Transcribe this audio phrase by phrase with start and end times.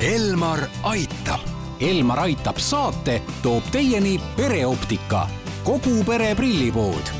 [0.00, 1.40] Elmar aitab.
[1.80, 5.26] Elmar aitab saate toob teieni pereoptika,
[5.64, 7.10] kogu pere prillipood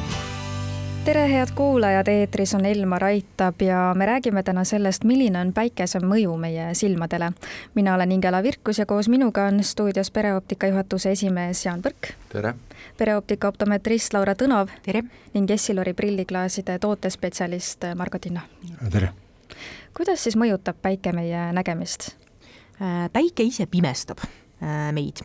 [1.04, 6.00] tere, head kuulajad, eetris on Elmar Aitab ja me räägime täna sellest, milline on päikese
[6.00, 7.32] mõju meie silmadele.
[7.74, 12.14] mina olen Ingela Virkus ja koos minuga on stuudios pereoptika juhatuse esimees Jaan Põrk.
[12.32, 12.54] tere!
[12.96, 14.72] pereoptika optometrist Laura Tõnov.
[14.82, 15.02] tere!
[15.34, 18.40] ning Essilori prilliklaaside tootespetsialist Margo Tinno.
[18.90, 19.12] tere!
[19.96, 22.29] kuidas siis mõjutab päike meie nägemist?
[22.80, 25.20] Äh, päike ise pimestab äh, meid,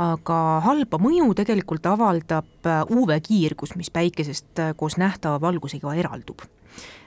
[0.00, 6.46] aga halba mõju tegelikult avaldab äh, UV-kiirgus, mis päikesest koos nähtava valgusega eraldub.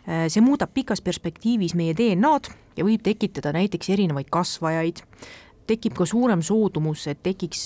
[0.07, 5.01] see muudab pikas perspektiivis meie DNA-d ja võib tekitada näiteks erinevaid kasvajaid,
[5.67, 7.65] tekib ka suurem soodumus, et tekiks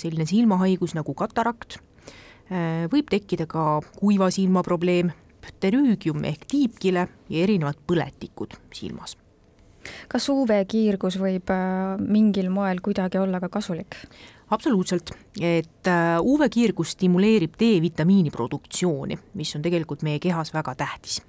[0.00, 1.76] selline silmahaigus nagu katarakt,
[2.94, 5.12] võib tekkida ka kuiva silma probleem,
[5.44, 9.18] pterüügium ehk tiibkile ja erinevad põletikud silmas
[10.12, 13.96] kas UV-kiirgus võib äh, mingil moel kuidagi olla ka kasulik?
[14.52, 21.22] absoluutselt, et äh, UV-kiirgus stimuleerib D-vitamiini produktsiooni, mis on tegelikult meie kehas väga tähtis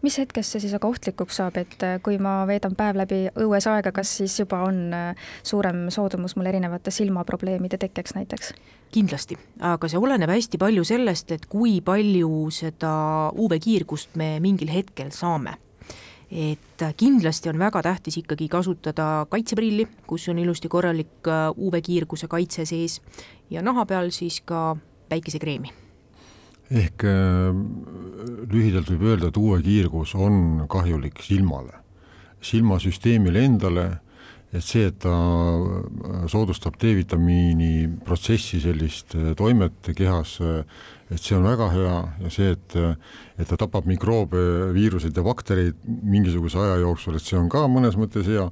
[0.00, 3.68] mis hetkest see siis aga ohtlikuks saab, et äh, kui ma veedan päev läbi õues
[3.70, 4.88] aega, kas siis juba on
[5.44, 8.54] suurem soodumus mul erinevate silmaprobleemide tekkeks näiteks?
[8.94, 12.96] kindlasti, aga see oleneb hästi palju sellest, et kui palju seda
[13.36, 15.58] UV-kiirgust me mingil hetkel saame
[16.30, 22.66] et kindlasti on väga tähtis ikkagi kasutada kaitseprilli, kus on ilusti korralik äh, UV-kiirguse kaitse
[22.66, 23.00] sees
[23.50, 24.76] ja naha peal siis ka
[25.08, 25.72] päikesekreemi.
[26.70, 27.54] ehk äh,
[28.50, 31.78] lühidalt võib öelda, et UV-kiirgus on kahjulik silmale,
[32.42, 33.86] silmasüsteemile endale
[34.56, 40.62] et see, et ta äh, soodustab D-vitamiini protsessi sellist äh, toimet kehas, äh,
[41.12, 42.74] et see on väga hea ja see, et,
[43.38, 44.40] et ta tapab mikroobe,
[44.74, 48.48] viiruseid ja baktereid mingisuguse aja jooksul, et see on ka mõnes mõttes hea,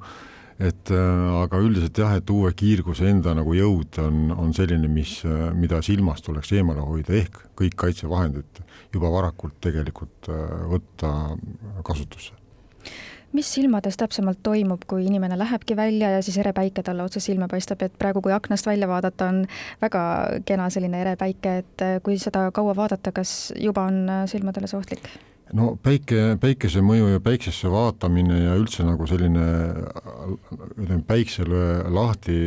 [0.62, 5.16] et aga üldiselt jah, et uue kiirguse enda nagu jõud on, on selline, mis,
[5.58, 8.62] mida silmast tuleks eemale hoida, ehk kõik kaitsevahendid
[8.94, 10.31] juba varakult tegelikult
[10.71, 11.10] võtta
[11.82, 12.38] kasutusse
[13.34, 17.49] mis silmades täpsemalt toimub, kui inimene lähebki välja ja siis ere päike talle otse silma
[17.50, 19.45] paistab, et praegu, kui aknast välja vaadata, on
[19.83, 20.05] väga
[20.47, 24.71] kena selline ere päike, et äh, kui seda kaua vaadata, kas juba on äh, silmadele
[24.71, 25.11] see ohtlik?
[25.53, 29.45] no päike, päikese mõju ja päiksesse vaatamine ja üldse nagu selline
[30.81, 32.39] ütleme, päiksele lahti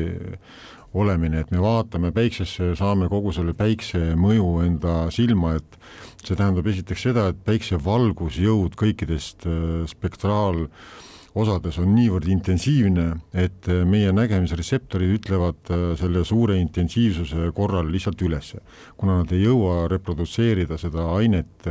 [0.93, 5.79] olemine, et me vaatame päiksesse, saame kogu selle päikse mõju enda silma, et
[6.23, 13.83] see tähendab esiteks seda, et päikse valgusjõud kõikidest äh, spektraalosades on niivõrd intensiivne, et äh,
[13.87, 18.63] meie nägemisretseptorid ütlevad äh, selle suure intensiivsuse korral lihtsalt ülesse,
[18.97, 21.67] kuna nad ei jõua reprodutseerida seda ainet,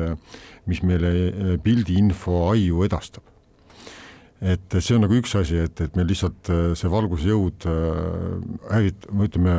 [0.67, 3.36] mis meile pildiinfo aiu edastab
[4.41, 7.67] et see on nagu üks asi, et, et meil lihtsalt see valgusjõud
[8.69, 9.59] hävit-, ütleme,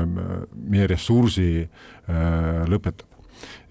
[0.54, 1.66] meie ressursi
[2.08, 3.18] lõpetab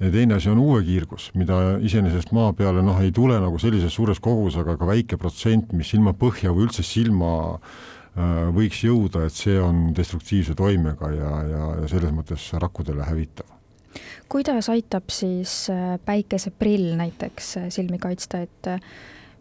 [0.00, 4.20] ja teine asi on UV-kiirgus, mida iseenesest maa peale noh, ei tule nagu sellises suures
[4.22, 9.36] kogus, aga ka väike protsent, mis silma põhja või üldse silma äh, võiks jõuda, et
[9.36, 13.48] see on destruktiivse toimega ja, ja, ja selles mõttes rakkudele hävitav.
[14.28, 18.72] kuidas aitab siis äh, päikeseprill näiteks äh, silmi kaitsta, et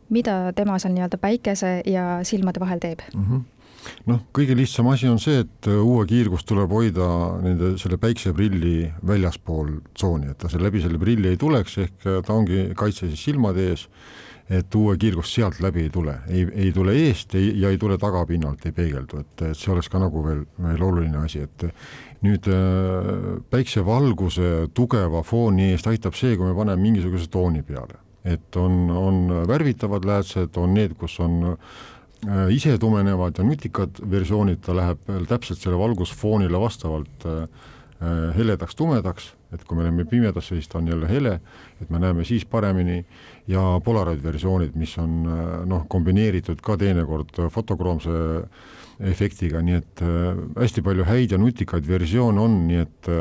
[0.10, 3.04] mida tema seal nii-öelda päikese ja silmade vahel teeb.
[3.14, 3.28] Mm?
[3.30, 3.44] -hmm
[4.10, 7.08] noh, kõige lihtsam asi on see, et äh, uue kiirgust tuleb hoida
[7.44, 12.22] nende, selle päikseprilli väljaspool tsooni, et ta seal läbi selle prilli ei tuleks, ehk äh,
[12.26, 13.88] ta ongi kaitse siis silmade ees,
[14.50, 17.98] et uue kiirgust sealt läbi ei tule, ei, ei tule eest ei, ja ei tule
[18.02, 21.70] tagapinnalt, ei peegeldu, et, et see oleks ka nagu veel, veel oluline asi, et
[22.26, 28.58] nüüd äh, päiksevalguse tugeva fooni eest aitab see, kui me paneme mingisuguse tooni peale, et
[28.58, 31.76] on, on värvitavad läätsed, on need, kus on äh,
[32.26, 37.44] Äh, ise tumenevad ja nutikad versioonid, ta läheb täpselt selle valgusfoonile vastavalt äh,
[38.02, 41.40] äh, heledaks-tumedaks, et kui me läheme pimedasse, siis ta on jälle hele,
[41.82, 43.06] et me näeme siis paremini,
[43.48, 45.22] ja Polaroid versioonid, mis on
[45.70, 48.16] noh, kombineeritud ka teinekord fotokroomse
[49.06, 50.04] efektiga, nii et
[50.58, 53.12] hästi palju häid ja nutikaid versioone on, nii et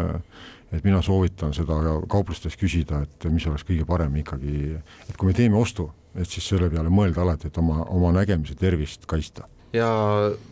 [0.75, 1.77] et mina soovitan seda
[2.11, 4.75] kauplustest küsida, et mis oleks kõige parem ikkagi,
[5.09, 5.87] et kui me teeme ostu,
[6.19, 9.89] et siis selle peale mõelda alati, et oma, oma nägemise tervist kaitsta ja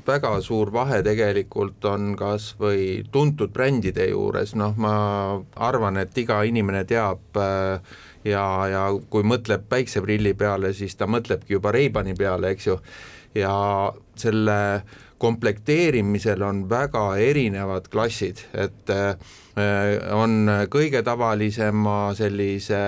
[0.06, 4.94] väga suur vahe tegelikult on kas või tuntud brändide juures, noh, ma
[5.56, 7.94] arvan, et iga inimene teab äh,
[8.26, 12.78] ja, ja kui mõtleb päikseprilli peale, siis ta mõtlebki juba Ray-Bani peale, eks ju,
[13.38, 13.54] ja
[14.18, 14.58] selle
[15.22, 19.14] komplekteerimisel on väga erinevad klassid, et äh,
[20.16, 22.80] on kõige tavalisema sellise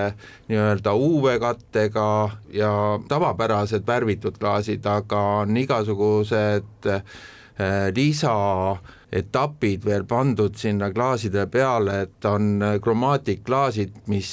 [0.49, 2.09] nii-öelda UV-kattega
[2.57, 2.73] ja
[3.09, 6.89] tavapärased värvitud klaasid, aga on igasugused
[7.95, 14.33] lisaetapid veel pandud sinna klaaside peale, et on kromaatikaklaasid, mis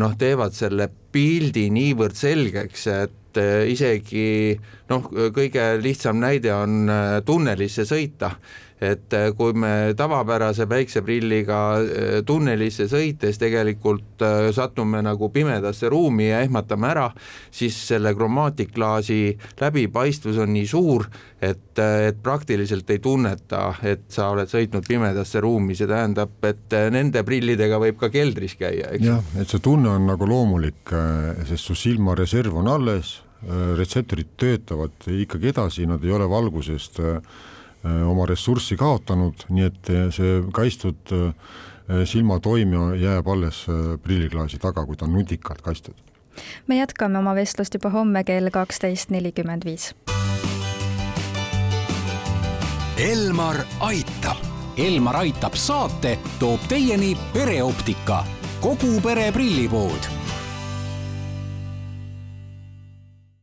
[0.00, 3.27] noh, teevad selle pildi niivõrd selgeks, et
[3.70, 4.56] isegi
[4.90, 6.90] noh, kõige lihtsam näide on
[7.26, 8.34] tunnelisse sõita
[8.80, 11.58] et äh, kui me tavapärase päikseprilliga
[12.26, 14.22] tunnelisse sõites tegelikult
[14.54, 17.08] satume nagu pimedasse ruumi ja ehmatame ära,
[17.50, 19.20] siis selle kromaatiklaasi
[19.60, 21.06] läbipaistvus on nii suur,
[21.42, 27.22] et, et praktiliselt ei tunneta, et sa oled sõitnud pimedasse ruumi, see tähendab, et nende
[27.26, 29.06] prillidega võib ka keldris käia, eks.
[29.06, 30.94] jah, et see tunne on nagu loomulik,
[31.48, 33.18] sest su silmareserv on alles,
[33.78, 37.20] retseptorid töötavad ikkagi edasi, nad ei ole valgusest äh,
[37.86, 41.52] Äh, oma ressurssi kaotanud, nii et äh, see kaitstud äh,
[42.10, 43.62] silmatoimja jääb alles
[44.02, 45.94] prilliklaasi taga, kui ta on nutikalt kaitstud.
[46.66, 49.94] me jätkame oma vestlust juba homme kell kaksteist nelikümmend viis.
[52.98, 54.42] Elmar aitab.
[54.76, 58.24] Elmar aitab saate toob teieni pereoptika,
[58.60, 60.17] kogu pere prillipood